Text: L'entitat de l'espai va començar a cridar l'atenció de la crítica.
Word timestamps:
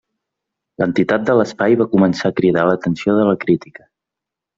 L'entitat 0.83 1.27
de 1.27 1.35
l'espai 1.39 1.75
va 1.81 1.87
començar 1.91 2.31
a 2.31 2.35
cridar 2.39 2.63
l'atenció 2.71 3.15
de 3.19 3.29
la 3.29 3.37
crítica. 3.45 3.87